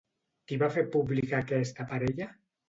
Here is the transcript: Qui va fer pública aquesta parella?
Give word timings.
Qui 0.51 0.55
va 0.63 0.69
fer 0.77 0.83
pública 0.95 1.43
aquesta 1.45 1.87
parella? 1.93 2.31